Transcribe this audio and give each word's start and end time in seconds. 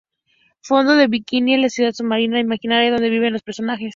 Fondo 0.61 0.95
de 0.95 1.05
Bikini 1.05 1.53
es 1.53 1.61
la 1.61 1.69
ciudad 1.69 1.93
submarina 1.93 2.39
imaginaria 2.39 2.89
donde 2.89 3.11
viven 3.11 3.33
los 3.33 3.43
personajes. 3.43 3.89